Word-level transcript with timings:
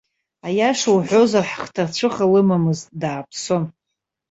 Аиаша 0.47 0.89
уҳәозар, 0.97 1.45
хҭацәыха 1.51 2.25
лымамызт, 2.31 2.85
дааԥсон. 3.01 3.63